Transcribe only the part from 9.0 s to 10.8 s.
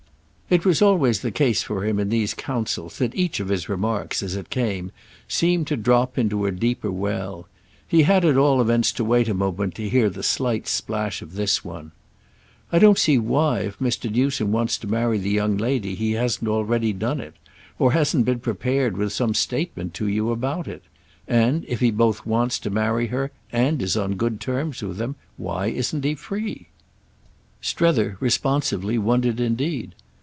wait a moment to hear the slight